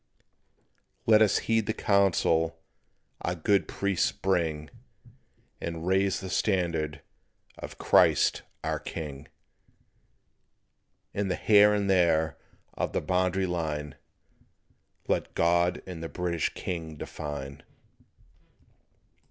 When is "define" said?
16.95-17.61